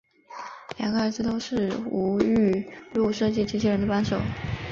[0.79, 2.65] 两个儿子都是吴玉
[2.95, 4.19] 禄设计机器人的帮手。